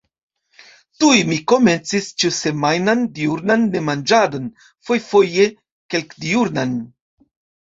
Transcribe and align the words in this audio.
Tuj 1.01 1.17
mi 1.31 1.35
komencis 1.51 2.07
ĉiusemajnan 2.23 3.03
diurnan 3.19 3.67
nemanĝadon, 3.77 4.49
fojfoje 4.91 5.47
kelkdiurnan. 5.97 6.75